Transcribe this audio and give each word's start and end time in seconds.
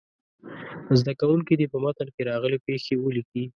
زده 0.99 1.13
کوونکي 1.19 1.53
دې 1.59 1.67
په 1.73 1.77
متن 1.83 2.07
کې 2.15 2.27
راغلې 2.29 2.57
پيښې 2.67 2.93
ولیکي. 2.99 3.43